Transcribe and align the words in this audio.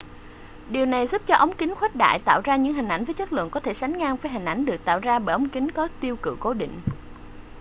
điều 0.69 0.85
này 0.85 1.07
giúp 1.07 1.21
cho 1.27 1.35
ống 1.35 1.55
kính 1.55 1.75
khuếch 1.75 1.95
đại 1.95 2.19
tạo 2.25 2.41
ra 2.43 2.55
những 2.55 2.73
hình 2.73 2.87
ảnh 2.87 3.05
với 3.05 3.13
chất 3.13 3.33
lượng 3.33 3.49
có 3.49 3.59
thể 3.59 3.73
sánh 3.73 3.97
ngang 3.97 4.15
với 4.15 4.31
hình 4.31 4.45
ảnh 4.45 4.65
được 4.65 4.85
tạo 4.85 4.99
ra 4.99 5.19
bởi 5.19 5.33
ống 5.33 5.49
kính 5.49 5.71
có 5.71 5.87
tiêu 6.01 6.15
cự 6.15 6.35
cố 6.39 6.53
định 6.53 6.81